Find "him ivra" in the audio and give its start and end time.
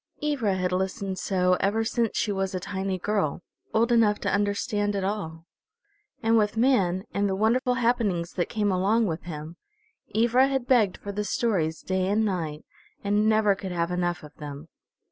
9.25-10.47